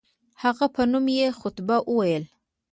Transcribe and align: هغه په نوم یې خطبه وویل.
هغه 0.43 0.65
په 0.75 0.81
نوم 0.91 1.05
یې 1.17 1.27
خطبه 1.39 1.77
وویل. 1.89 2.23